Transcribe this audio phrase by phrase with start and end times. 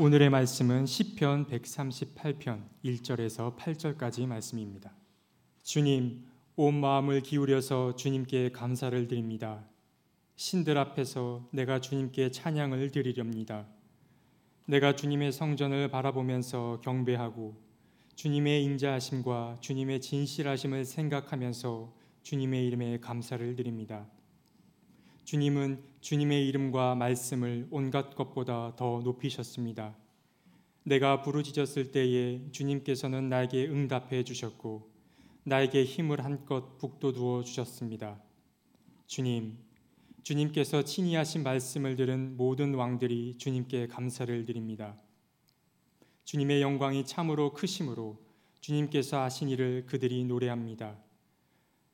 [0.00, 4.92] 오늘의 말씀은 시편 138편 1절에서 8절까지 말씀입니다.
[5.64, 6.24] 주님,
[6.54, 9.68] 온 마음을 기울여서 주님께 감사를 드립니다.
[10.36, 13.66] 신들 앞에서 내가 주님께 찬양을 드리렵니다.
[14.66, 17.60] 내가 주님의 성전을 바라보면서 경배하고
[18.14, 21.92] 주님의 인자하심과 주님의 진실하심을 생각하면서
[22.22, 24.06] 주님의 이름에 감사를 드립니다.
[25.28, 29.94] 주님은 주님의 이름과 말씀을 온갖 것보다 더 높이셨습니다.
[30.84, 34.90] 내가 부르짖었을 때에 주님께서는 나에게 응답해 주셨고
[35.44, 38.18] 나에게 힘을 한껏 북돋워 주셨습니다.
[39.06, 39.58] 주님,
[40.22, 44.98] 주님께서 친히 하신 말씀을 들은 모든 왕들이 주님께 감사를 드립니다.
[46.24, 48.18] 주님의 영광이 참으로 크심으로
[48.62, 50.96] 주님께서 하신 일을 그들이 노래합니다.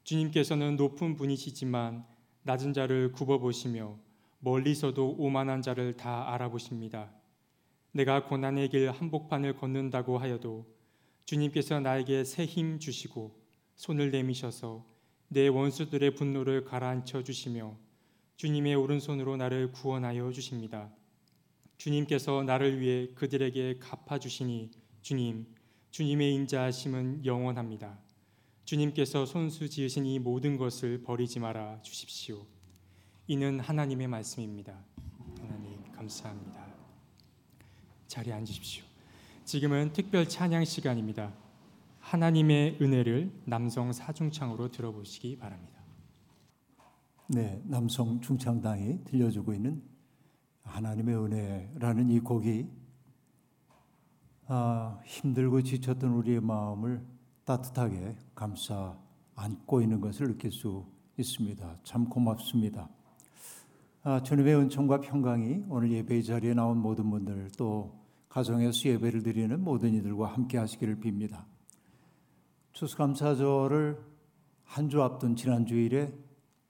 [0.04, 2.13] 주님께서는 높은 분이시지만
[2.44, 3.98] 낮은 자를 굽어 보시며
[4.40, 7.10] 멀리서도 오만한 자를 다 알아보십니다.
[7.92, 10.66] 내가 고난의 길 한복판을 걷는다고 하여도
[11.24, 13.40] 주님께서 나에게 새 힘 주시고
[13.76, 14.84] 손을 내미셔서
[15.28, 17.78] 내 원수들의 분노를 가라앉혀 주시며
[18.36, 20.92] 주님의 오른손으로 나를 구원하여 주십니다.
[21.78, 25.46] 주님께서 나를 위해 그들에게 갚아 주시니 주님
[25.90, 28.03] 주님의 인자하심은 영원합니다.
[28.64, 32.46] 주님께서 손수 지으신 이 모든 것을 버리지 말아 주십시오.
[33.26, 34.78] 이는 하나님의 말씀입니다.
[35.38, 36.64] 하나님 감사합니다.
[38.06, 38.84] 자리에 앉으십시오.
[39.44, 41.34] 지금은 특별 찬양 시간입니다.
[42.00, 45.80] 하나님의 은혜를 남성 사중창으로 들어보시기 바랍니다.
[47.28, 49.82] 네, 남성 중창당이 들려주고 있는
[50.62, 52.68] 하나님의 은혜라는 이 곡이
[54.46, 57.13] 아, 힘들고 지쳤던 우리의 마음을
[57.44, 58.96] 따뜻하게 감싸
[59.36, 60.84] 안고 있는 것을 느낄 수
[61.18, 61.76] 있습니다.
[61.84, 62.88] 참 고맙습니다.
[64.02, 69.94] 아, 주님의 은총과 평강이 오늘 예배 자리에 나온 모든 분들 또 가정에서 예배를 드리는 모든
[69.94, 71.44] 이들과 함께 하시기를 빕니다.
[72.72, 74.14] 추수감사절을
[74.64, 76.12] 한 주 앞둔 지난 주일에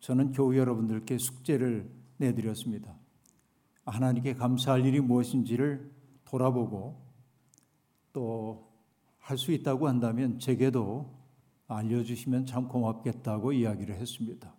[0.00, 2.94] 저는 교우 여러분들께 숙제를 내드렸습니다.
[3.86, 5.90] 하나님께 감사할 일이 무엇인지를
[6.24, 7.00] 돌아보고
[8.12, 8.73] 또
[9.24, 11.10] 할 수 있다고 한다면 제게도
[11.66, 14.54] 알려주시면 참 고맙겠다고 이야기를 했습니다.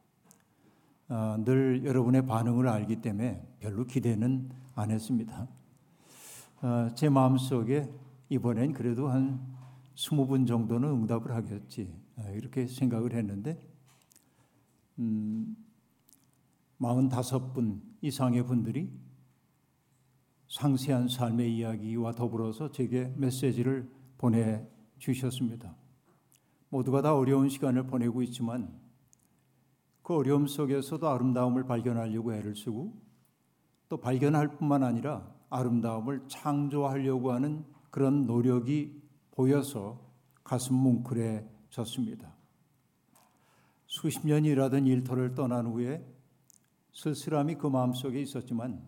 [1.08, 5.48] 아, 늘 여러분의 반응을 알기 때문에 별로 기대는 안 했습니다.
[6.62, 7.88] 아, 제 마음속에
[8.30, 9.40] 이번엔 그래도 한
[9.94, 13.62] 20분 정도는 응답을 하겠지 아, 이렇게 생각을 했는데
[14.98, 15.56] 음,
[16.80, 18.90] 45분 이상의 분들이
[20.50, 25.76] 상세한 삶의 이야기와 더불어서 제게 메시지를 보내주셨습니다.
[26.70, 28.80] 모두가 다 어려운 시간을 보내고 있지만
[30.02, 32.94] 그 어려움 속에서도 아름다움을 발견하려고 애를 쓰고
[33.90, 40.00] 또 발견할 뿐만 아니라 아름다움을 창조하려고 하는 그런 노력이 보여서
[40.44, 42.36] 가슴 뭉클해졌습니다.
[43.88, 46.06] 수십 년이 일하던 일터를 떠난 후에
[46.94, 48.82] 쓸쓸함이 그 마음속에 있었지만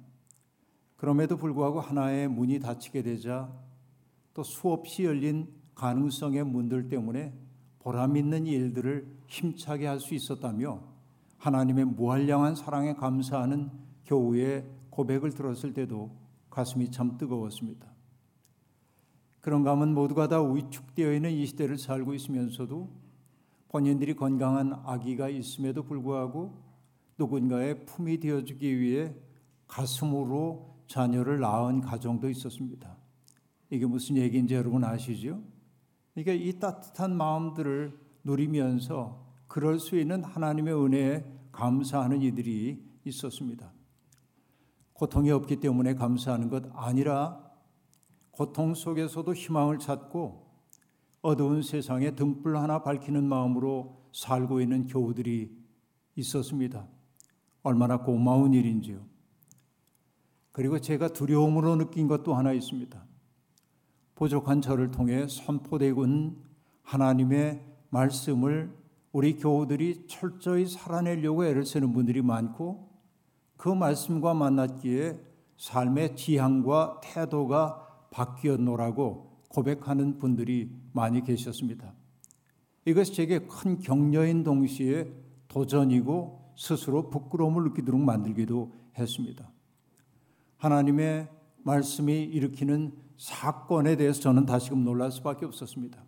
[0.97, 3.53] 그럼에도 불구하고 하나의 문이 닫히게 되자
[4.37, 7.33] 또 수없이 열린 가능성의 문들 때문에
[7.79, 10.79] 보람 있는 일들을 힘차게 할 수 있었다며
[11.39, 13.71] 하나님의 무한량한 사랑에 감사하는
[14.05, 16.11] 교우의 고백을 들었을 때도
[16.51, 17.87] 가슴이 참 뜨거웠습니다.
[19.41, 22.91] 그런가 하면 모두가 다 위축되어 있는 이 시대를 살고 있으면서도
[23.69, 26.61] 본인들이 건강한 아기가 있음에도 불구하고
[27.17, 29.15] 누군가의 품이 되어주기 위해
[29.67, 32.96] 가슴으로 자녀를 낳은 가정도 있었습니다.
[33.69, 35.41] 이게 무슨 얘기인지 여러분 아시죠?
[36.13, 43.71] 그러니까 이 따뜻한 마음들을 누리면서 그럴 수 있는 하나님의 은혜에 감사하는 이들이 있었습니다.
[44.93, 47.43] 고통이 없기 때문에 감사하는 것 아니라
[48.31, 50.47] 고통 속에서도 희망을 찾고
[51.21, 55.55] 어두운 세상에 등불 하나 밝히는 마음으로 살고 있는 교우들이
[56.15, 56.87] 있었습니다.
[57.63, 59.05] 얼마나 고마운 일인지요.
[60.51, 63.05] 그리고 제가 두려움으로 느낀 것도 하나 있습니다.
[64.17, 66.35] 부족한 저를 통해 선포되고 있는
[66.81, 68.75] 하나님의 말씀을
[69.11, 72.89] 우리 교우들이 철저히 살아내려고 애를 쓰는 분들이 많고
[73.57, 75.19] 그 말씀과 만났기에
[75.57, 81.93] 삶의 지향과 태도가 바뀌었노라고 고백하는 분들이 많이 계셨습니다.
[82.85, 85.13] 이것이 제게 큰 격려인 동시에
[85.47, 89.47] 도전이고 스스로 부끄러움을 느끼도록 만들기도 했습니다.
[90.57, 91.29] 하나님의
[91.63, 96.03] 말씀이 일으키는 사건에 대해서 저는 다시금 놀랄 수밖에 없었습니다.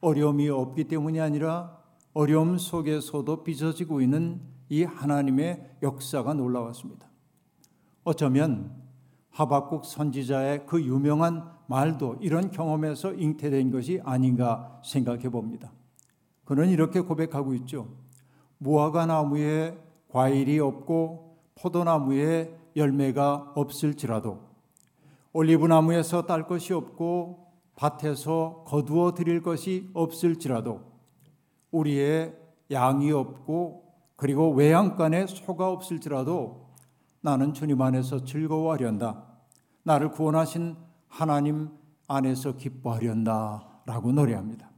[0.00, 1.78] 어려움이 없기 때문이 아니라
[2.12, 7.06] 어려움 속에서도 빚어지고 있는 이 하나님의 역사가 놀라웠습니다.
[8.04, 8.74] 어쩌면
[9.30, 15.72] 하박국 선지자의 그 유명한 말도 이런 경험에서 잉태된 것이 아닌가 생각해 봅니다.
[16.44, 17.88] 그는 이렇게 고백하고 있죠.
[18.58, 19.76] 무화과 나무에
[20.08, 24.45] 과일이 없고 포도나무에 열매가 없을지라도
[25.36, 27.46] 올리브 나무에서 딸 것이 없고
[27.76, 30.80] 밭에서 거두어 드릴 것이 없을지라도
[31.72, 32.34] 우리의
[32.70, 33.84] 양이 없고
[34.16, 36.70] 그리고 외양간에 소가 없을지라도
[37.20, 39.26] 나는 주님 안에서 즐거워하련다.
[39.82, 40.74] 나를 구원하신
[41.06, 41.68] 하나님
[42.08, 43.82] 안에서 기뻐하련다.
[43.84, 44.70] 라고 노래합니다.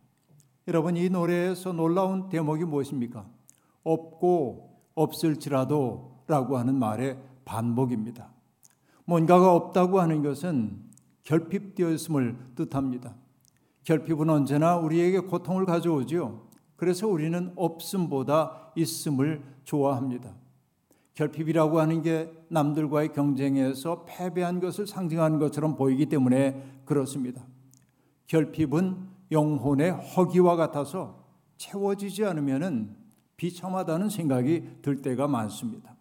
[0.67, 3.25] 여러분, 이 노래에서 놀라운 대목이 무엇입니까?
[3.85, 8.38] 없고 없을지라도 라고 하는 말의 반복입니다.
[9.09, 10.83] 뭔가가 없다고 하는 것은
[11.23, 13.15] 결핍되어 있음을 뜻합니다.
[13.85, 16.47] 결핍은 언제나 우리에게 고통을 가져오지요.
[16.77, 20.35] 그래서 우리는 없음보다 있음을 좋아합니다.
[21.15, 27.47] 결핍이라고 하는 게 남들과의 경쟁에서 패배한 것을 상징하는 것처럼 보이기 때문에 그렇습니다.
[28.27, 31.25] 결핍은 영혼의 허기와 같아서
[31.57, 32.95] 채워지지 않으면
[33.39, 35.98] 비참하다는 생각이 들 때가 많습니다.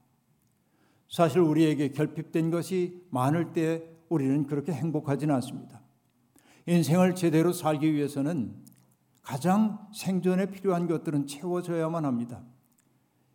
[1.10, 5.82] 사실 우리에게 결핍된 것이 많을 때 우리는 그렇게 행복하지는 않습니다.
[6.66, 8.54] 인생을 제대로 살기 위해서는
[9.22, 12.44] 가장 생존에 필요한 것들은 채워져야만 합니다.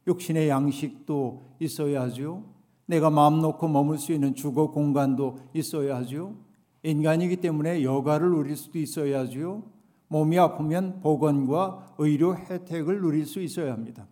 [0.06, 2.44] 육신의 양식도 있어야 하죠.
[2.86, 6.36] 내가 마음 놓고 머물 수 있는 주거 공간도 있어야 하죠.
[6.82, 9.62] 인간이기 때문에 여가를 누릴 수도 있어야 하죠.
[10.08, 14.06] 몸이 아프면 보건과 의료 혜택을 누릴 수 있어야 합니다.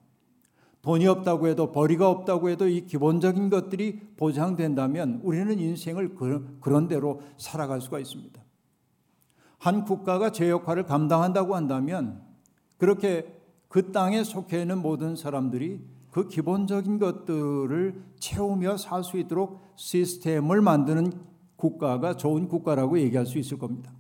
[0.82, 6.14] 돈이 없다고 해도 벌이가 없다고 해도 이 기본적인 것들이 보장된다면 우리는 인생을
[6.60, 8.42] 그런 대로 살아갈 수가 있습니다.
[9.58, 12.22] 한 국가가 제 역할을 감당한다고 한다면
[12.78, 13.30] 그렇게
[13.68, 21.12] 그 땅에 속해 있는 모든 사람들이 그 기본적인 것들을 채우며 살 수 있도록 시스템을 만드는
[21.56, 23.92] 국가가 좋은 국가라고 얘기할 수 있을 겁니다.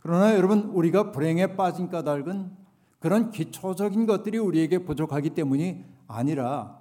[0.00, 2.63] 그러나 여러분 우리가 불행에 빠진 까닭은
[3.04, 6.78] 그런 기초적인 것들이 우리에게 부족하기 때문이 아니라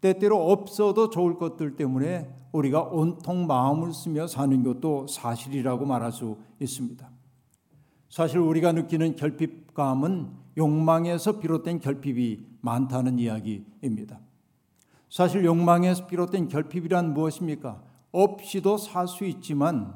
[0.00, 7.06] 때때로 없어도 좋을 것들 때문에 우리가 온통 마음을 쓰며 사는 것도 사실이라고 말할 수 있습니다.
[8.08, 14.20] 사실 우리가 느끼는 결핍감은 욕망에서 비롯된 결핍이 많다는 이야기입니다.
[15.10, 17.82] 사실 욕망에서 비롯된 결핍이란 무엇입니까?
[18.12, 19.94] 없이도 살 수 있지만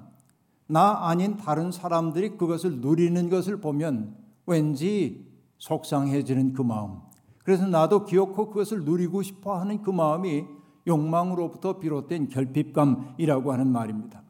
[0.67, 5.28] 나 아닌 다른 사람들이 그것을 누리는 것을 보면 왠지
[5.59, 7.01] 속상해지는 그 마음,
[7.45, 10.45] 그래서 나도 기억하고 그것을 누리고 싶어 하는 그 마음이
[10.87, 14.23] 욕망으로부터 비롯된 결핍감이라고 하는 말입니다.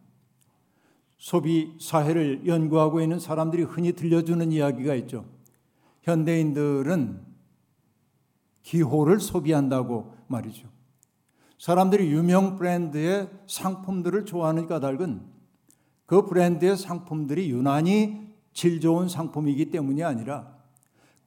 [1.18, 5.24] 소비 사회를 연구하고 있는 사람들이 흔히 들려주는 이야기가 있죠.
[6.02, 7.26] 현대인들은
[8.62, 10.68] 기호를 소비한다고 말이죠.
[11.58, 15.22] 사람들이 유명 브랜드의 상품들을 좋아하는 까닭은
[16.06, 20.57] 그 브랜드의 상품들이 유난히 질 좋은 상품이기 때문이 아니라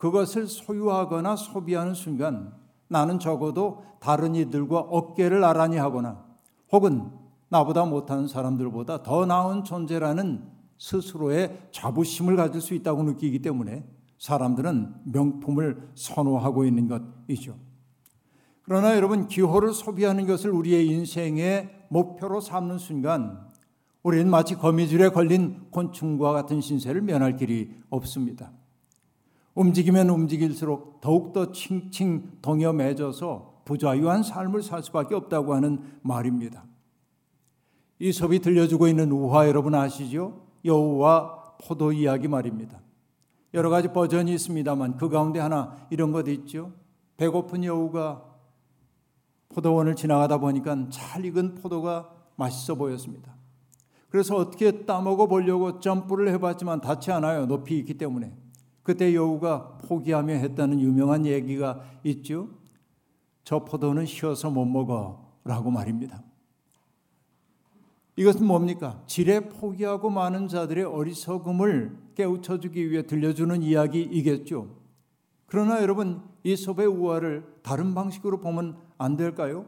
[0.01, 2.51] 그것을 소유하거나 소비하는 순간
[2.87, 6.25] 나는 적어도 다른 이들과 어깨를 나란히 하거나
[6.71, 7.11] 혹은
[7.49, 10.43] 나보다 못하는 사람들보다 더 나은 존재라는
[10.79, 13.85] 스스로의 자부심을 가질 수 있다고 느끼기 때문에
[14.17, 17.55] 사람들은 명품을 선호하고 있는 것이죠.
[18.63, 23.39] 그러나 여러분 기호를 소비하는 것을 우리의 인생의 목표로 삼는 순간
[24.01, 28.51] 우리는 마치 거미줄에 걸린 곤충과 같은 신세를 면할 길이 없습니다.
[29.55, 36.65] 움직이면 움직일수록 더욱더 칭칭 동여매져서 부자유한 삶을 살 수밖에 없다고 하는 말입니다.
[37.99, 40.41] 이솝이 들려주고 있는 우화 여러분 아시죠?
[40.65, 42.81] 여우와 포도 이야기 말입니다.
[43.53, 46.71] 여러 가지 버전이 있습니다만 그 가운데 하나 이런 것 있죠.
[47.17, 48.25] 배고픈 여우가
[49.49, 53.35] 포도원을 지나가다 보니까 잘 익은 포도가 맛있어 보였습니다.
[54.09, 57.45] 그래서 어떻게 따먹어 보려고 점프를 해봤지만 닿지 않아요.
[57.45, 58.33] 높이 있기 때문에.
[58.83, 62.49] 그때 여우가 포기하며 했다는 유명한 얘기가 있죠.
[63.43, 66.23] 저 포도는 쉬어서 못 먹어 라고 말입니다.
[68.15, 69.01] 이것은 뭡니까?
[69.07, 74.67] 지레 포기하고 많은 자들의 어리석음을 깨우쳐주기 위해 들려주는 이야기이겠죠.
[75.45, 79.65] 그러나 여러분 이 섭의 우화를 다른 방식으로 보면 안 될까요?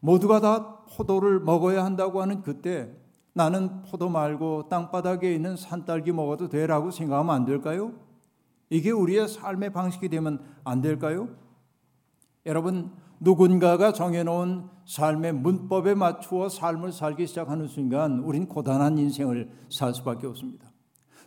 [0.00, 2.90] 모두가 다 포도를 먹어야 한다고 하는 그때
[3.32, 7.92] 나는 포도 말고 땅바닥에 있는 산딸기 먹어도 되라고 생각하면 안 될까요?
[8.72, 11.28] 이게 우리의 삶의 방식이 되면 안 될까요?
[12.46, 20.26] 여러분, 누군가가 정해놓은 삶의 문법에 맞추어 삶을 살기 시작하는 순간 우린 고단한 인생을 살 수밖에
[20.26, 20.72] 없습니다.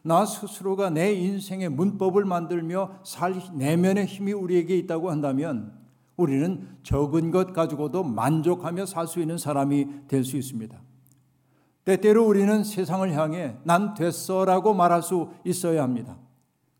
[0.02, 5.72] 나 스스로가 내 인생의 문법을 만들며 살 내면의 힘이 우리에게 있다고 한다면
[6.18, 10.82] 우리는 적은 것 가지고도 만족하며 살 수 있는 사람이 될 수 있습니다.
[11.84, 16.18] 때때로 우리는 세상을 향해 난 됐어라고 말할 수 있어야 합니다.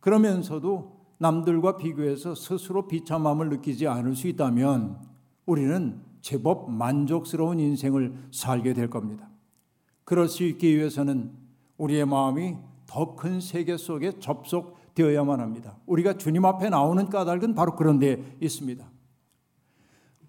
[0.06, 5.00] 그러면서도 남들과 비교해서 스스로 비참함을 느끼지 않을 수 있다면
[5.48, 9.28] 우리는 제법 만족스러운 인생을 살게 될 겁니다.
[10.04, 11.32] 그럴 수 있기 위해서는
[11.78, 15.80] 우리의 마음이 더 큰 세계 속에 접속되어야만 합니다.
[15.88, 18.88] 우리가 주님 앞에 나오는 까닭은 바로 그런 데 있습니다.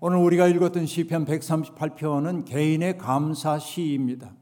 [0.00, 4.33] 오늘 우리가 읽었던 시편 138편은 개인의 감사 시입니다.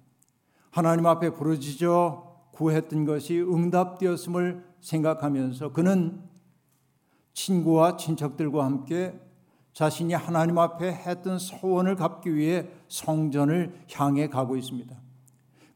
[0.70, 6.22] 하나님 앞에 부르짖어 구했던 것이 응답되었음을 생각하면서 그는
[7.32, 9.18] 친구와 친척들과 함께
[9.72, 14.94] 자신이 하나님 앞에 했던 소원을 갚기 위해 성전을 향해 가고 있습니다.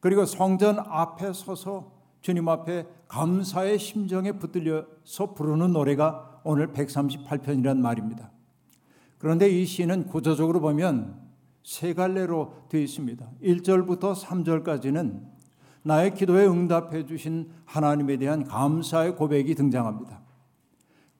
[0.00, 8.30] 그리고 성전 앞에 서서 주님 앞에 감사의 심정에 붙들려서 부르는 노래가 오늘 138편이란 말입니다.
[9.18, 11.20] 그런데 이 시는 구조적으로 보면
[11.64, 13.28] 세 갈래로 되어 있습니다.
[13.42, 15.37] 1절부터 3절까지는
[15.82, 20.20] 나의 기도에 응답해 주신 하나님에 대한 감사의 고백이 등장합니다.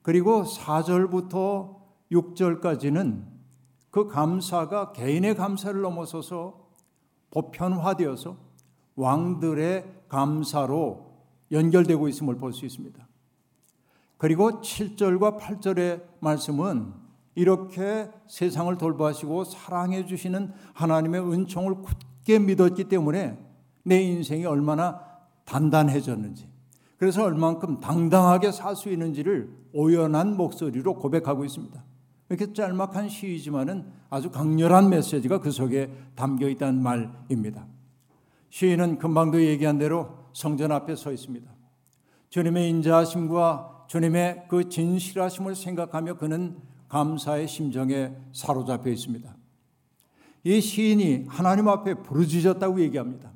[0.01, 1.77] 그리고 4절부터
[2.11, 3.23] 6절까지는
[3.91, 6.67] 그 감사가 개인의 감사를 넘어서서
[7.31, 8.37] 보편화되어서
[8.95, 11.09] 왕들의 감사로
[11.51, 13.07] 연결되고 있음을 볼 수 있습니다.
[14.17, 16.93] 그리고 7절과 8절의 말씀은
[17.35, 23.39] 이렇게 세상을 돌보시고 사랑해 주시는 하나님의 은총을 굳게 믿었기 때문에
[23.89, 25.01] 내 인생이 얼마나
[25.45, 26.47] 단단해졌는지
[26.97, 31.83] 그래서 얼만큼 당당하게 살 수 있는지를 오연한 목소리로 고백하고 있습니다.
[32.29, 37.65] 이렇게 짤막한 시이지만은 아주 강렬한 메시지가 그 속에 담겨 있다는 말입니다.
[38.49, 41.49] 시인은 금방도 얘기한 대로 성전 앞에 서 있습니다.
[42.29, 46.57] 주님의 인자하심과 주님의 그 진실하심을 생각하며 그는
[46.89, 49.35] 감사의 심정에 사로잡혀 있습니다.
[50.43, 53.31] 이 시인이 하나님 앞에 부르짖었다고 얘기합니다.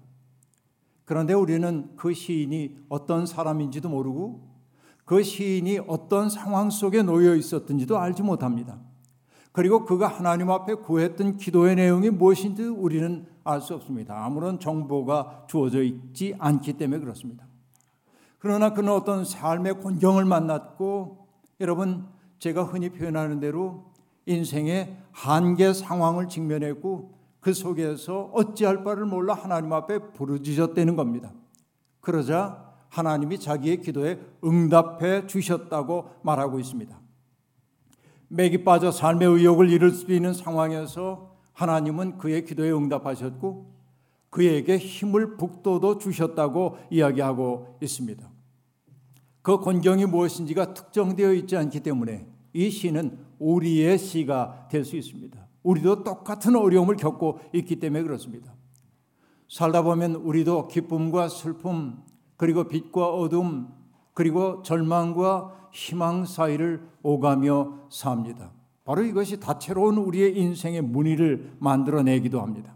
[1.05, 4.53] 그런데 우리는 그 시인이 어떤 사람인지도 모르고
[5.05, 8.79] 그 시인이 어떤 상황 속에 놓여 있었던지도 알지 못합니다.
[9.51, 14.25] 그리고 그가 하나님 앞에 구했던 기도의 내용이 무엇인지 우리는 알 수 없습니다.
[14.25, 17.45] 아무런 정보가 주어져 있지 않기 때문에 그렇습니다.
[18.39, 21.27] 그러나 그는 어떤 삶의 곤경을 만났고
[21.60, 22.07] 여러분
[22.39, 23.91] 제가 흔히 표현하는 대로
[24.25, 27.12] 인생의 한계 상황을 직면했고
[27.43, 31.33] 그 속에서 어찌할 바를 몰라 하나님 앞에 부르짖었다는 겁니다.
[32.00, 36.97] 그러자 하나님이 자기의 기도에 응답해 주셨다고 말하고 있습니다.
[38.29, 43.73] 맥이 빠져 삶의 의욕을 잃을 수 있는 상황에서 하나님은 그의 기도에 응답하셨고
[44.29, 48.31] 그에게 힘을 북돋워 주셨다고 이야기하고 있습니다.
[49.41, 55.42] 그 곤경이 무엇인지가 특정되어 있지 않기 때문에 이 시는 우리의 시가 될 수 있습니다.
[55.63, 58.53] 우리도 똑같은 어려움을 겪고 있기 때문에 그렇습니다.
[59.50, 62.03] 살다 보면 우리도 기쁨과 슬픔,
[62.38, 63.70] 그리고 빛과 어둠,
[64.13, 68.51] 그리고 절망과 희망 사이를 오가며 삽니다.
[68.84, 72.75] 바로 이것이 다채로운 우리의 인생의 무늬를 만들어내기도 합니다.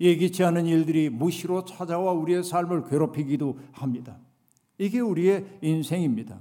[0.00, 4.18] 예기치 않은 일들이 무시로 찾아와 우리의 삶을 괴롭히기도 합니다.
[4.78, 6.40] 이게 우리의 인생입니다.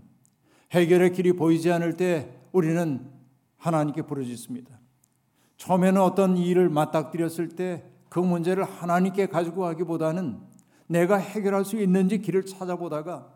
[0.72, 3.10] 해결의 길이 보이지 않을 때 우리는
[3.58, 4.80] 하나님께 부르짖습니다.
[5.58, 10.40] 처음에는 어떤 일을 맞닥뜨렸을 때 그 문제를 하나님께 가지고 가기보다는
[10.88, 13.34] 내가 해결할 수 있는지 길을 찾아보다가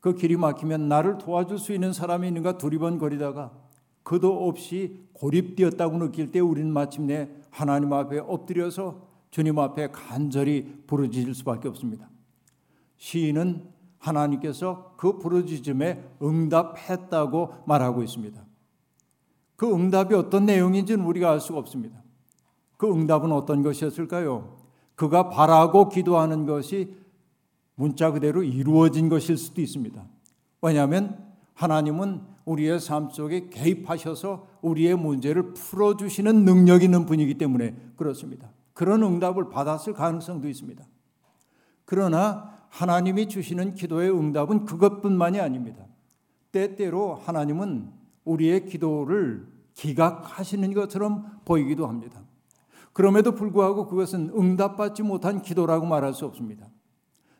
[0.00, 3.52] 그 길이 막히면 나를 도와줄 수 있는 사람이 있는가 두리번거리다가
[4.02, 11.68] 그도 없이 고립되었다고 느낄 때 우리는 마침내 하나님 앞에 엎드려서 주님 앞에 간절히 부르짖을 수밖에
[11.68, 12.08] 없습니다.
[12.98, 18.45] 시인은 하나님께서 그 부르짖음에 응답했다고 말하고 있습니다.
[19.56, 22.02] 그 응답이 어떤 내용인지는 우리가 알 수가 없습니다.
[22.76, 24.56] 그 응답은 어떤 것이었을까요?
[24.94, 26.94] 그가 바라고 기도하는 것이
[27.74, 30.04] 문자 그대로 이루어진 것일 수도 있습니다.
[30.62, 38.50] 왜냐하면 하나님은 우리의 삶 속에 개입하셔서 우리의 문제를 풀어주시는 능력 있는 분이기 때문에 그렇습니다.
[38.72, 40.84] 그런 응답을 받았을 가능성도 있습니다.
[41.84, 45.84] 그러나 하나님이 주시는 기도의 응답은 그것뿐만이 아닙니다.
[46.52, 47.90] 때때로 하나님은
[48.26, 52.20] 우리의 기도를 기각하시는 것처럼 보이기도 합니다.
[52.92, 56.66] 그럼에도 불구하고 그것은 응답받지 못한 기도라고 말할 수 없습니다.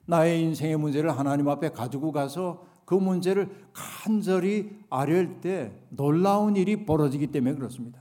[0.07, 7.29] 나의 인생의 문제를 하나님 앞에 가지고 가서 그 문제를 간절히 아뢰을 때 놀라운 일이 벌어지기
[7.29, 8.01] 때문에 그렇습니다.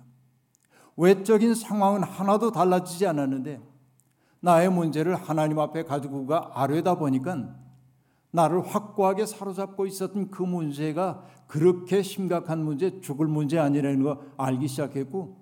[0.98, 3.62] 외적인 상황은 하나도 달라지지 않았는데
[4.40, 7.56] 나의 문제를 하나님 앞에 가지고 가 아뢰다 보니까
[8.32, 15.38] 나를 확고하게 사로잡고 있었던 그 문제가 그렇게 심각한 문제, 죽을 문제 아니라는 거 알기 시작했고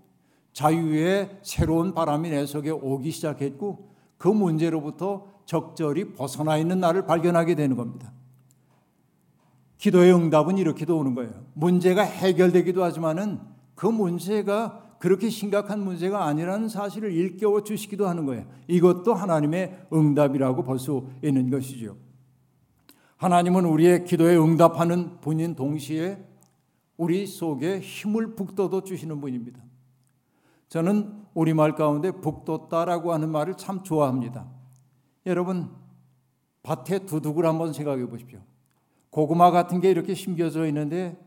[0.51, 7.75] 자유의 새로운 바람이 내 속에 오기 시작했고 그 문제로부터 적절히 벗어나 있는 나를 발견하게 되는
[7.75, 8.13] 겁니다.
[9.77, 11.31] 기도의 응답은 이렇게도 오는 거예요.
[11.53, 13.39] 문제가 해결되기도 하지만은
[13.75, 18.45] 그 문제가 그렇게 심각한 문제가 아니라는 사실을 일깨워 주시기도 하는 거예요.
[18.69, 21.97] 이것도 하나님의 응답이라고 볼 수 있는 것이죠.
[23.17, 26.23] 하나님은 우리의 기도에 응답하는 분인 동시에
[26.97, 29.61] 우리 속에 힘을 북돋워 주시는 분입니다.
[30.69, 34.47] 저는 우리말 가운데 북돋다라고 하는 말을 참 좋아합니다.
[35.25, 35.69] 여러분
[36.63, 38.39] 밭에 두둑을 한번 생각해 보십시오.
[39.09, 41.17] 고구마 같은 게 이렇게 심겨져 있는데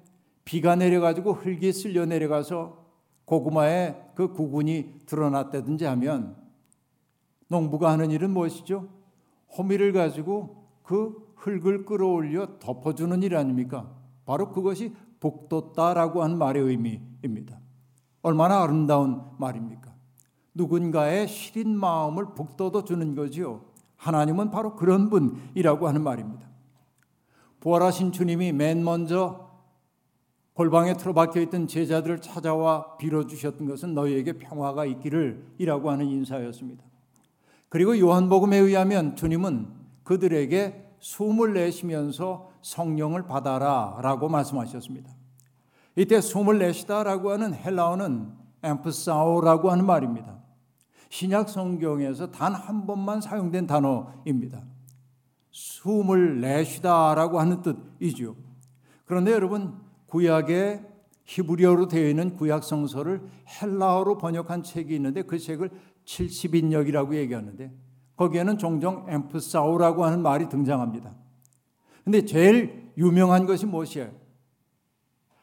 [0.44, 2.84] 비가 내려가지고 흙이 쓸려 내려가서
[3.24, 6.36] 고구마에 그 구근이 드러났다든지 하면
[7.48, 8.88] 농부가 하는 일은 무엇이죠?
[9.56, 13.94] 호미를 가지고 그 흙을 끌어올려 덮어주는 일 아닙니까?
[14.24, 17.58] 바로 그것이 복돋다라고 하는 말의 의미입니다.
[18.22, 19.94] 얼마나 아름다운 말입니까?
[20.54, 23.64] 누군가의 시린 마음을 북돋워 주는 거지요.
[23.96, 26.46] 하나님은 바로 그런 분이라고 하는 말입니다.
[27.60, 29.46] 부활하신 주님이 맨 먼저
[30.54, 36.82] 골방에 틀어박혀 있던 제자들을 찾아와 빌어주셨던 것은 너희에게 평화가 있기를 이라고 하는 인사였습니다.
[37.68, 39.68] 그리고 요한복음에 의하면 주님은
[40.02, 45.08] 그들에게 숨을 내쉬면서 성령을 받아라 라고 말씀하셨습니다.
[45.94, 48.32] 이때 숨을 내쉬다 라고 하는 헬라어는
[48.64, 50.42] 엠프사오라고 하는 말입니다.
[51.08, 54.64] 신약 성경에서 단 한 번만 사용된 단어입니다.
[55.52, 58.34] 숨을 내쉬다 라고 하는 뜻이죠.
[59.04, 60.84] 그런데 여러분 구약의
[61.24, 63.22] 히브리어로 되어 있는 구약 성서를
[63.62, 65.70] 헬라어로 번역한 책이 있는데 그 책을
[66.04, 67.85] 70인역이라고 얘기하는데
[68.16, 71.12] 거기에는 종종 엠프사우라고 하는 말이 등장합니다.
[72.04, 74.10] 근데 제일 유명한 것이 무엇이에요?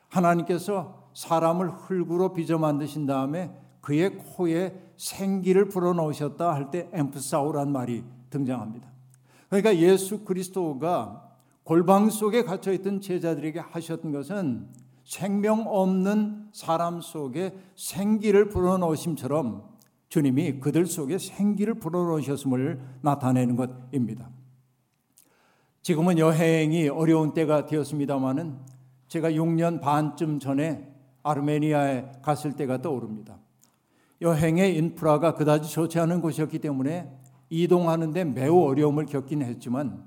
[0.10, 3.52] 하나님께서 사람을 흙으로 빚어 만드신 다음에
[3.82, 8.88] 그의 코에 생기를 불어넣으셨다 할 때 엠프사우란 말이 등장합니다.
[9.50, 11.30] 그러니까 예수 그리스도가
[11.64, 14.68] 골방 속에 갇혀 있던 제자들에게 하셨던 것은
[15.04, 19.73] 생명 없는 사람 속에 생기를 불어넣으심처럼
[20.14, 24.30] 주님이 그들 속에 생기를 불어넣으셨음을 나타내는 것입니다.
[25.82, 28.60] 지금은 여행이 어려운 때가 되었습니다마는
[29.08, 30.88] 제가 6년 반쯤 전에
[31.24, 33.40] 아르메니아에 갔을 때가 떠오릅니다.
[34.22, 37.12] 여행의 인프라가 그다지 좋지 않은 곳이었기 때문에
[37.50, 40.06] 이동하는데 매우 어려움을 겪긴 했지만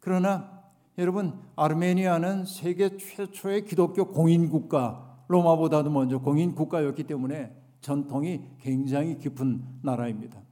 [0.00, 0.62] 그러나
[0.96, 9.62] 여러분 아르메니아는 세계 최초의 기독교 공인 국가 로마보다도 먼저 공인 국가였기 때문에 전통이 굉장히 깊은
[9.82, 10.42] 나라입니다.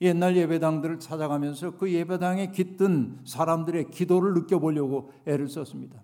[0.00, 6.02] 옛날 예배당들을 찾아가면서 그 예배당에 깃든 사람들의 기도를 느껴보려고 애를 썼습니다.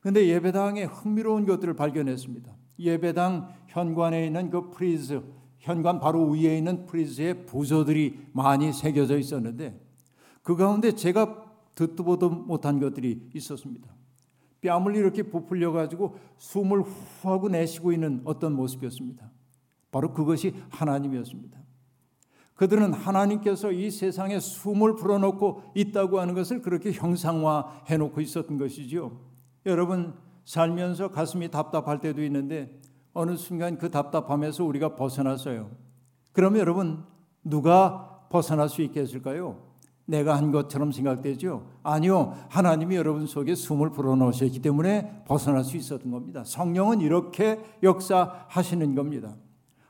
[0.00, 2.54] 그런데 예배당에 흥미로운 것들을 발견했습니다.
[2.78, 5.20] 예배당 현관에 있는 그 프리즈,
[5.58, 9.78] 현관 바로 위에 있는 프리즈의 부조들이 많이 새겨져 있었는데
[10.42, 13.88] 그 가운데 제가 듣도 보도 못한 것들이 있었습니다.
[14.60, 19.30] 뺨을 이렇게 부풀려 가지고 숨을 후 하고 내쉬고 있는 어떤 모습이었습니다.
[19.90, 21.58] 바로 그것이 하나님이었습니다.
[22.54, 29.20] 그들은 하나님께서 이 세상에 숨을 불어넣고 있다고 하는 것을 그렇게 형상화해 놓고 있었던 것이죠.
[29.64, 32.80] 여러분 살면서 가슴이 답답할 때도 있는데
[33.12, 35.70] 어느 순간 그 답답함에서 우리가 벗어났어요.
[36.32, 37.04] 그러면 여러분
[37.44, 39.68] 누가 벗어날 수 있겠을까요?
[40.04, 41.68] 내가 한 것처럼 생각되죠?
[41.82, 42.34] 아니요.
[42.48, 46.42] 하나님이 여러분 속에 숨을 불어넣으셨기 때문에 벗어날 수 있었던 겁니다.
[46.44, 49.36] 성령은 이렇게 역사하시는 겁니다.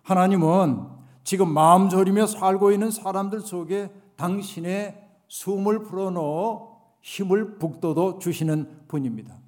[0.09, 0.87] 하나님은
[1.23, 9.39] 지금 마음 졸이며 살고 있는 사람들 속에 당신의 숨을 불어넣어 힘을 북돋워 주시는 분입니다.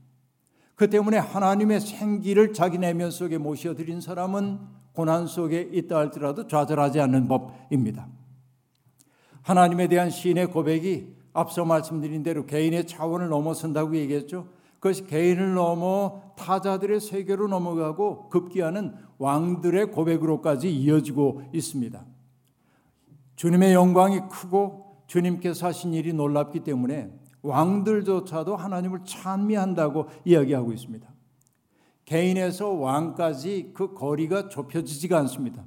[0.75, 4.59] 그 때문에 하나님의 생기를 자기 내면 속에 모셔드린 사람은
[4.92, 8.07] 고난 속에 있다 할지라도 좌절하지 않는 법입니다.
[9.40, 14.46] 하나님에 대한 시인의 고백이 앞서 말씀드린 대로 개인의 차원을 넘어선다고 얘기했죠.
[14.81, 22.03] 그것이 개인을 넘어 타자들의 세계로 넘어가고 급기야는 왕들의 고백으로까지 이어지고 있습니다.
[23.37, 27.12] 주님의 영광이 크고 주님께서 하신 일이 놀랍기 때문에
[27.43, 31.09] 왕들조차도 하나님을 찬미한다고 이야기하고 있습니다.
[32.07, 35.64] 개인에서 왕까지 그 거리가 좁혀지지가 않습니다.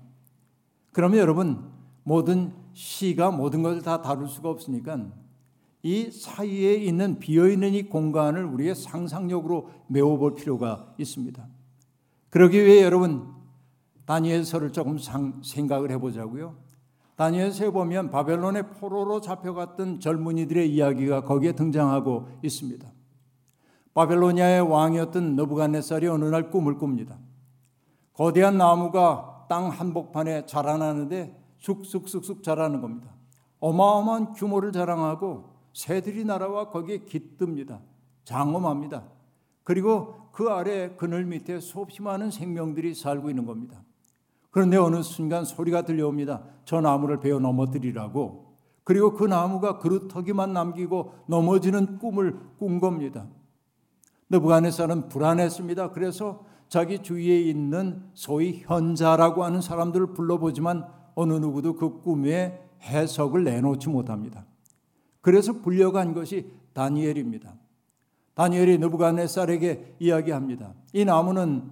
[0.91, 1.71] 그러면 여러분
[2.03, 5.07] 모든 시가 모든 것을 다 다룰 수가 없으니까
[5.83, 11.45] 이 사이에 있는 비어 있는 이 공간을 우리의 상상력으로 메워볼 필요가 있습니다.
[12.29, 13.27] 그러기 위해 여러분
[14.05, 16.55] 다니엘서를 조금 상, 생각을 해보자고요.
[17.17, 22.87] 다니엘서에 보면 바벨론의 포로로 잡혀갔던 젊은이들의 이야기가 거기에 등장하고 있습니다.
[23.93, 27.19] 바벨로니아의 왕이었던 너부갓네살이 어느 날 꿈을 꿉니다.
[28.13, 33.09] 거대한 나무가 땅 한복판에 자라나는데 쑥쑥쑥쑥 자라는 겁니다.
[33.59, 37.81] 어마어마한 규모를 자랑하고 새들이 날아와 거기에 깃듭니다.
[38.23, 39.03] 장엄합니다.
[39.63, 43.83] 그리고 그 아래 그늘 밑에 수없이 많은 생명들이 살고 있는 겁니다.
[44.51, 46.43] 그런데 어느 순간 소리가 들려옵니다.
[46.65, 48.53] 저 나무를 베어 넘어뜨리라고.
[48.83, 53.27] 그리고 그 나무가 그루터기만 남기고 넘어지는 꿈을 꾼 겁니다.
[54.29, 55.91] 느부갓네살은 불안했습니다.
[55.91, 63.89] 그래서 자기 주위에 있는 소위 현자라고 하는 사람들을 불러보지만 어느 누구도 그 꿈의 해석을 내놓지
[63.89, 64.45] 못합니다.
[65.23, 67.55] 그래서 불려간 것이 다니엘입니다.
[68.33, 70.73] 다니엘이 느부갓네살에게 이야기합니다.
[70.91, 71.63] 이 나무는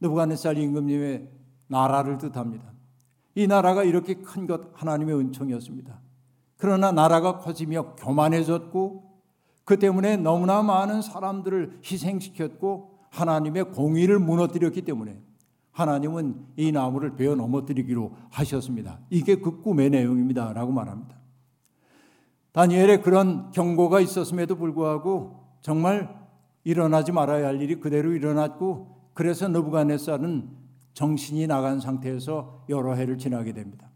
[0.00, 1.28] 느부갓네살 임금님의
[1.68, 2.64] 나라를 뜻합니다.
[3.36, 6.00] 이 나라가 이렇게 큰 것 하나님의 은총이었습니다.
[6.56, 9.12] 그러나 나라가 커지며 교만해졌고
[9.64, 15.20] 그 때문에 너무나 많은 사람들을 희생시켰고 하나님의 공의를 무너뜨렸기 때문에
[15.70, 18.98] 하나님은 이 나무를 베어 넘어뜨리기로 하셨습니다.
[19.08, 20.52] 이게 그 꿈의 내용입니다.
[20.52, 21.21] 라고 말합니다.
[22.52, 26.22] 다니엘의 그런 경고가 있었음에도 불구하고 정말
[26.64, 30.48] 일어나지 말아야 할 일이 그대로 일어났고 그래서 느부갓네살은
[30.94, 33.90] 정신이 나간 상태에서 여러 해를 지나게 됩니다.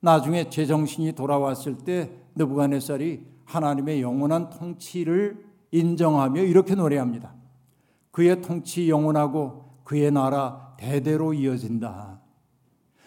[0.00, 7.34] 나중에 제정신이 돌아왔을 때 느부갓네살이 하나님의 영원한 통치를 인정하며 이렇게 노래합니다.
[8.10, 12.20] 그의 통치 영원하고 그의 나라 대대로 이어진다.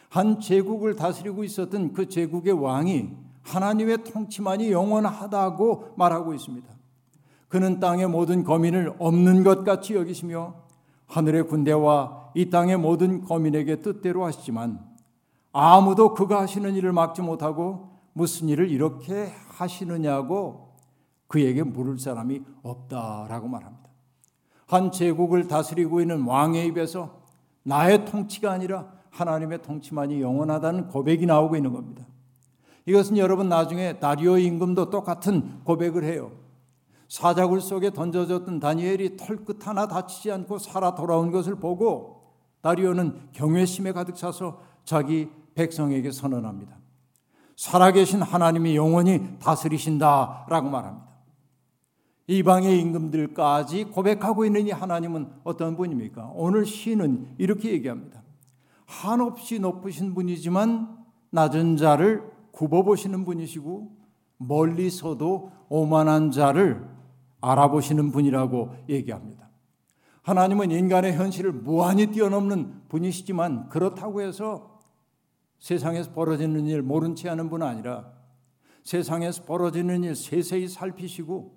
[0.10, 6.68] 한 제국을 다스리고 있었던 그 제국의 왕이 하나님의 통치만이 영원하다고 말하고 있습니다.
[7.48, 10.56] 그는 땅의 모든 거민을 없는 것 같이 여기시며
[11.08, 14.80] 하늘의 군대와 이 땅의 모든 거민에게 뜻대로 하시지만
[15.54, 20.74] 아무도 그가 하시는 일을 막지 못하고 무슨 일을 이렇게 하시느냐고
[21.28, 23.90] 그에게 물을 사람이 없다라고 말합니다.
[24.68, 27.22] 한 제국을 다스리고 있는 왕의 입에서
[27.64, 32.06] 나의 통치가 아니라 하나님의 통치만이 영원하다는 고백이 나오고 있는 겁니다.
[32.86, 36.32] 이것은 여러분 나중에 다리오 임금도 똑같은 고백을 해요.
[37.08, 44.16] 사자굴 속에 던져졌던 다니엘이 털끝 하나 다치지 않고 살아 돌아온 것을 보고 다리오는 경외심에 가득
[44.16, 46.76] 차서 자기 백성에게 선언합니다.
[47.56, 51.06] 살아계신 하나님이 영원히 다스리신다라고 말합니다.
[52.28, 56.32] 이방의 임금들까지 고백하고 있는 이 하나님은 어떤 분입니까?
[56.34, 58.24] 오늘 시는 이렇게 얘기합니다.
[58.86, 60.98] 한없이 높으신 분이지만
[61.30, 63.92] 낮은 자를 굽어보시는 분이시고
[64.38, 66.88] 멀리서도 오만한 자를
[67.42, 69.50] 알아보시는 분이라고 얘기합니다.
[70.24, 74.80] 하나님은 인간의 현실을 무한히 뛰어넘는 분이시지만 그렇다고 해서
[75.60, 78.12] 세상에서 벌어지는 일 모른 채 하는 분은 아니라
[78.84, 81.54] 세상에서 벌어지는 일 세세히 살피시고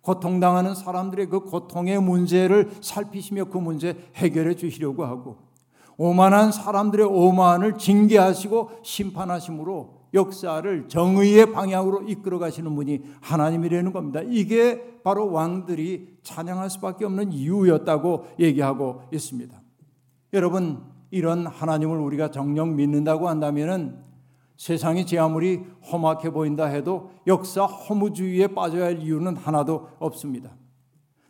[0.00, 5.38] 고통당하는 사람들의 그 고통의 문제를 살피시며 그 문제 해결해 주시려고 하고
[5.96, 14.20] 오만한 사람들의 오만을 징계하시고 심판하심으로 역사를 정의의 방향으로 이끌어 가시는 분이 하나님이라는 겁니다.
[14.24, 19.60] 이게 바로 왕들이 찬양할 수밖에 없는 이유였다고 얘기하고 있습니다.
[20.34, 23.98] 여러분, 이런 하나님을 우리가 정령 믿는다고 한다면은
[24.56, 30.56] 세상이 제 아무리 험악해 보인다 해도 역사 허무주의에 빠져야 할 이유는 하나도 없습니다.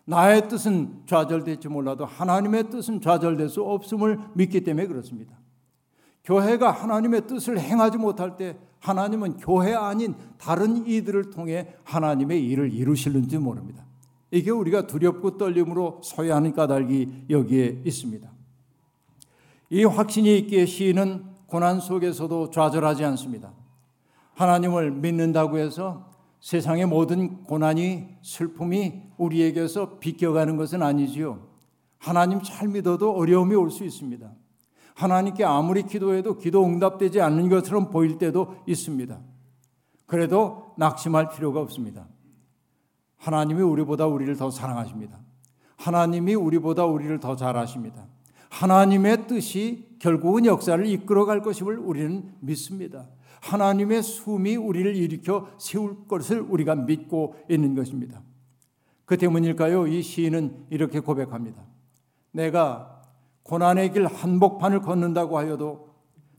[0.05, 5.42] 나의 뜻은 좌절될지 몰라도 하나님의 뜻은 좌절될 수 없음을 믿기 때문에 그렇습니다.
[6.25, 13.39] 교회가 하나님의 뜻을 행하지 못할 때 하나님은 교회 아닌 다른 이들을 통해 하나님의 일을 이루실는지
[13.39, 13.85] 모릅니다.
[14.31, 18.31] 이게 우리가 두렵고 떨림으로 서야 하는 까닭이 여기에 있습니다.
[19.71, 23.53] 이 확신이 있기에 시인은 고난 속에서도 좌절하지 않습니다.
[24.35, 31.47] 하나님을 믿는다고 해서 세상의 모든 고난이 슬픔이 우리에게서 비껴가는 것은 아니지요.
[31.99, 34.29] 하나님 잘 믿어도 어려움이 올 수 있습니다.
[34.95, 39.21] 하나님께 아무리 기도해도 기도 응답되지 않는 것처럼 보일 때도 있습니다.
[40.07, 42.07] 그래도 낙심할 필요가 없습니다.
[43.17, 45.19] 하나님이 우리보다 우리를 더 사랑하십니다.
[45.77, 48.07] 하나님이 우리보다 우리를 더 잘하십니다.
[48.51, 53.09] 하나님의 뜻이 결국은 역사를 이끌어갈 것임을 우리는 믿습니다.
[53.41, 58.23] 하나님의 숨이 우리를 일으켜 세울 것을 우리가 믿고 있는 것입니다.
[59.05, 59.89] 그 때문일까요?
[59.89, 61.63] 이 시인은 이렇게 고백합니다.
[62.31, 63.02] 내가
[63.45, 65.89] 고난의 길 한복판을 걷는다고 하여도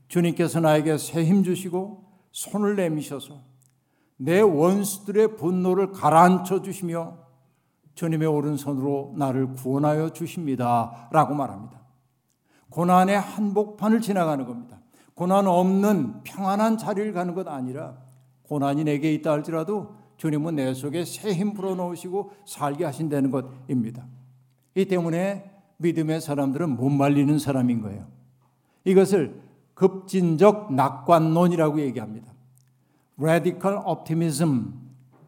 [0.08, 3.38] 주님께서 나에게 새 힘 주시고 손을 내미셔서
[4.16, 7.18] 내 원수들의 분노를 가라앉혀 주시며
[7.94, 11.08] 주님의 오른손으로 나를 구원하여 주십니다.
[11.12, 11.80] 라고 말합니다.
[12.70, 14.80] 고난의 한복판을 지나가는 겁니다.
[15.14, 17.96] 고난 없는 평안한 자리를 가는 것 아니라
[18.42, 24.06] 고난이 내게 있다 할지라도 주님은 내 속에 새 힘 불어넣으시고 살게 하신다는 것입니다.
[24.74, 28.06] 이 때문에 믿음의 사람들은 못 말리는 사람인 거예요.
[28.84, 29.40] 이것을
[29.74, 32.32] 급진적 낙관론이라고 얘기합니다.
[33.18, 34.72] radical optimism.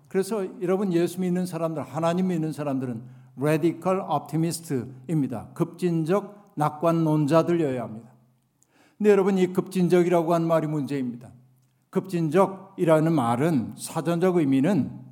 [0.09, 3.03] 그래서 여러분 예수 믿는 사람들, 하나님 믿는 사람들은
[3.39, 5.49] radical optimist입니다.
[5.55, 8.11] 급진적 낙관론자들이어야 합니다.
[8.97, 11.31] 근데 여러분 이 급진적이라고 한 말이 문제입니다.
[11.91, 15.06] 급진적이라는 말은 사전적 의미는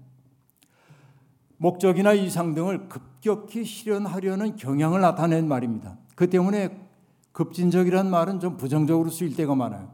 [1.56, 5.96] 목적이나 이상 등을 급격히 실현하려는 경향을 나타낸 말입니다.
[6.14, 6.84] 그 때문에
[7.32, 9.90] 급진적이라는 말은 좀 부정적으로 쓰일 때가 많아요.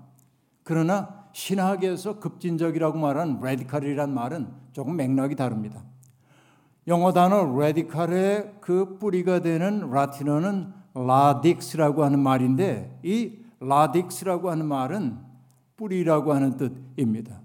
[0.62, 5.82] 그러나 신학에서 급진적이라고 말하는 radical이란 말은 조금 맥락이 다릅니다.
[6.86, 15.18] 영어 단어 radical의 그 뿌리가 되는 라틴어는 radix라고 하는 말인데 이 radix라고 하는 말은
[15.76, 17.40] 뿌리라고 하는 뜻입니다.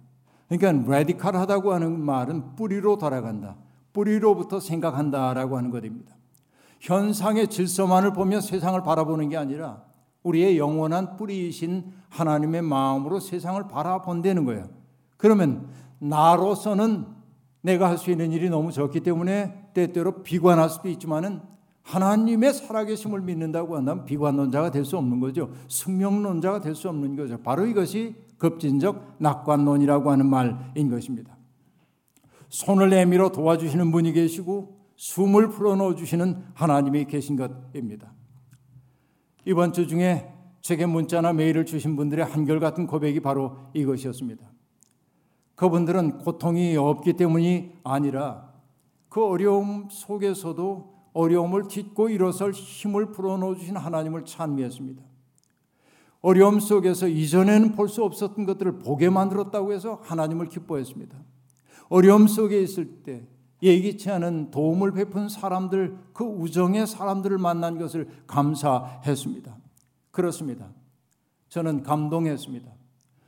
[0.49, 3.56] 그러니까 radical하다고 하는 말은 뿌리로 돌아간다.
[3.95, 6.13] 뿌리로부터 생각한다라고 하는 것입니다.
[6.81, 9.81] 현상의 질서만을 보며 세상을 바라보는 게 아니라
[10.23, 14.67] 우리의 영원한 뿌리이신 하나님의 마음으로 세상을 바라본다는 거예요.
[15.17, 15.67] 그러면
[15.99, 17.05] 나로서는
[17.62, 21.39] 내가 할 수 있는 일이 너무 적기 때문에 때때로 비관할 수도 있지만은
[21.84, 25.51] 하나님의 살아계심을 믿는다고 한다면 비관론자가 될 수 없는 거죠.
[25.67, 27.38] 숙명론자가 될 수 없는 거죠.
[27.38, 31.35] 바로 이것이 급진적 낙관론이라고 하는 말인 것입니다.
[32.56, 38.13] 손을 내밀어 도와주시는 분이 계시고 숨을 풀어넣어 주시는 하나님이 계신 것입니다.
[39.44, 44.50] 이번 주 중에 제게 문자나 메일을 주신 분들의 한결같은 고백이 바로 이것이었습니다.
[45.56, 48.54] 그분들은 고통이 없기 때문이 아니라
[49.10, 55.04] 그 어려움 속에서도 어려움을 딛고 일어설 힘을 불어넣어 주신 하나님을 찬미했습니다.
[56.22, 61.35] 어려움 속에서 이전에는 볼 수 없었던 것들을 보게 만들었다고 해서 하나님을 기뻐했습니다.
[61.89, 63.28] 어려움 속에 있을 때
[63.62, 69.58] 예기치 않은 도움을 베푼 사람들, 그 우정의 사람들을 만난 것을 감사했습니다.
[70.12, 70.69] 그렇습니다.
[71.50, 72.71] 저는 감동했습니다.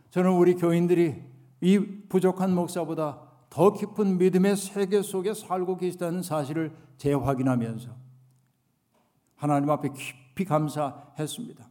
[0.10, 1.24] 저는 우리 교인들이
[1.62, 7.90] 이 부족한 목사보다 더 깊은 믿음의 세계 속에 살고 계시다는 사실을 재확인하면서
[9.36, 11.70] 하나님 앞에 깊이 감사했습니다.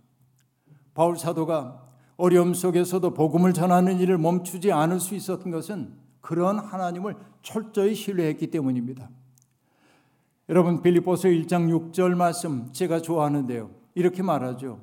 [0.95, 1.85] 바울 사도가
[2.17, 9.09] 어려움 속에서도 복음을 전하는 일을 멈추지 않을 수 있었던 것은 그런 하나님을 철저히 신뢰했기 때문입니다.
[10.49, 13.71] 여러분 빌립보서 1장 6절 말씀 제가 좋아하는데요.
[13.95, 14.81] 이렇게 말하죠.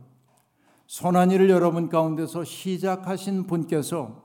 [0.87, 4.23] 선한 일을 여러분 가운데서 시작하신 분께서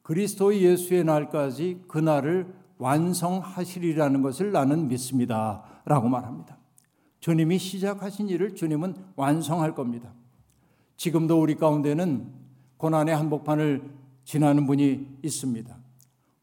[0.00, 5.62] 그리스도 예수의 날까지 그 날을 완성하시리라는 것을 나는 믿습니다.
[5.84, 6.56] 라고 말합니다.
[7.20, 10.14] 주님이 시작하신 일을 주님은 완성할 겁니다.
[10.96, 12.32] 지금도 우리 가운데는
[12.78, 13.90] 고난의 한복판을
[14.24, 15.77] 지나는 분이 있습니다.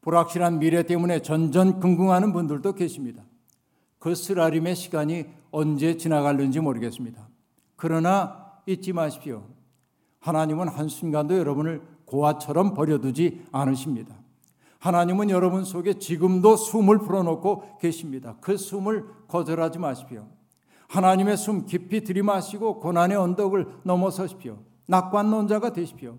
[0.06, 3.24] 불확실한 미래 때문에 전전긍긍하는 분들도 계십니다.
[3.98, 7.28] 그 쓰라림의 시간이 언제 지나갈는지 모르겠습니다.
[7.74, 9.48] 그러나 잊지 마십시오.
[10.20, 14.14] 하나님은 한순간도 여러분을 고아처럼 버려두지 않으십니다.
[14.78, 18.36] 하나님은 여러분 속에 지금도 숨을 불어넣고 계십니다.
[18.40, 20.28] 그 숨을 거절하지 마십시오.
[20.86, 24.58] 하나님의 숨 깊이 들이마시고 고난의 언덕을 넘어서십시오.
[24.86, 26.16] 낙관론자가 되십시오.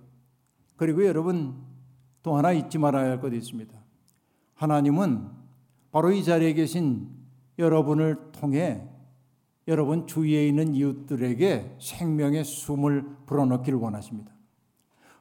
[0.76, 1.56] 그리고 여러분
[2.22, 3.77] 또 하나 잊지 말아야 할 것이 있습니다.
[4.58, 5.28] 하나님은
[5.92, 7.08] 바로 이 자리에 계신
[7.58, 8.84] 여러분을 통해
[9.68, 14.32] 여러분 주위에 있는 이웃들에게 생명의 숨을 불어넣기를 원하십니다.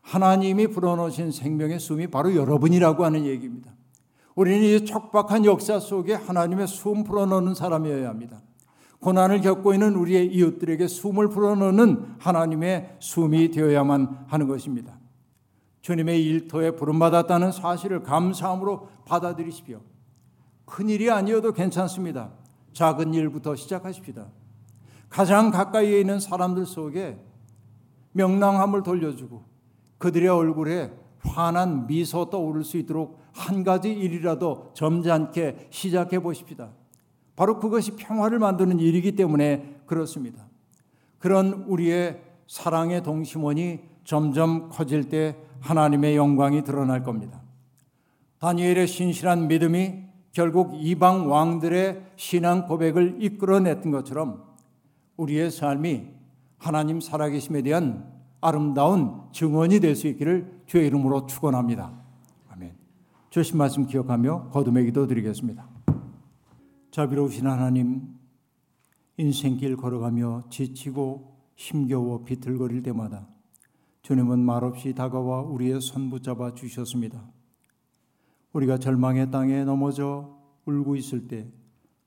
[0.03, 3.73] 하나님이 불어넣으신 생명의 숨이 바로 여러분이라고 하는 얘기입니다.
[4.37, 8.41] 우리는 이 척박한 역사 속에 하나님의 숨 불어넣는 사람이어야 합니다.
[9.01, 14.99] 고난을 겪고 있는 우리의 이웃들에게 숨을 불어넣는 하나님의 숨이 되어야만 하는 것입니다.
[15.87, 19.83] 주님의 일터에 부름받았다는 사실을 감사함으로 받아들이십시오.
[20.65, 22.33] 큰 일이 아니어도 괜찮습니다.
[22.73, 24.27] 작은 일부터 시작하십시다.
[25.09, 27.21] 가장 가까이에 있는 사람들 속에
[28.15, 29.45] 명랑함을 돌려주고
[29.99, 36.71] 그들의 얼굴에 환한 미소 떠오를 수 있도록 한 가지 일이라도 점잖게 시작해 보십시다.
[37.37, 40.49] 바로 그것이 평화를 만드는 일이기 때문에 그렇습니다.
[41.21, 47.43] 그런 우리의 사랑의 동심원이 점점 커질 때 하나님의 영광이 드러날 겁니다.
[48.39, 54.45] 다니엘의 신실한 믿음이 결국 이방 왕들의 신앙 고백을 이끌어냈던 것처럼
[55.17, 56.09] 우리의 삶이
[56.59, 61.93] 하나님 살아계심에 대한 아름다운 증언이 될 수 있기를 주의 이름으로 축원합니다.
[62.51, 62.75] 아멘.
[63.31, 65.67] 주신 말씀 기억하며 거듭의 기도 드리겠습니다.
[66.91, 68.15] 자비로우신 하나님,
[69.17, 73.27] 인생길 걸어가며 지치고 힘겨워 비틀거릴 때마다
[74.07, 77.29] 주님은 말없이 다가와 우리의 손 붙잡아 주셨습니다.
[78.53, 81.51] 우리가 절망의 땅에 넘어져 울고 있을 때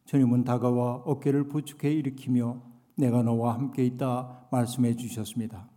[0.06, 2.62] 주님은 다가와 어깨를 부축해 일으키며
[2.96, 5.70] 내가 너와 함께 있다 말씀해 주셨습니다.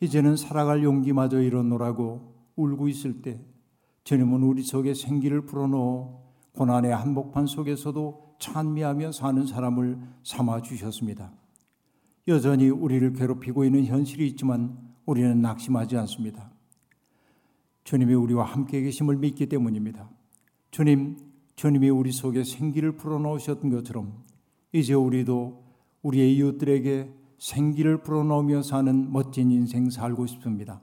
[0.00, 3.40] 이제는 살아갈 용기마저 잃었노라고 울고 있을 때
[4.02, 11.30] 주님은 우리 속에 생기를 불어넣어 고난의 한복판 속에서도 찬미하며 사는 사람을 삼아 주셨습니다.
[12.26, 16.50] 여전히 우리를 괴롭히고 있는 현실이 있지만 우리는 낙심하지 않습니다.
[17.84, 20.10] 주님이 우리와 함께 계심을 믿기 때문입니다.
[20.72, 21.16] 주님,
[21.54, 24.24] 주님이 우리 속에 생기를 불어넣으셨던 것처럼
[24.72, 25.64] 이제 우리도
[26.02, 30.80] 우리의 이웃들에게 생기를 불어넣으며 사는 멋진 인생 살고 싶습니다.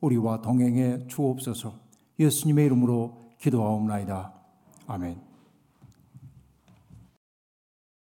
[0.00, 1.74] 우리와 동행해 주옵소서
[2.18, 4.32] 예수님의 이름으로 기도하옵나이다.
[4.86, 5.31] 아멘.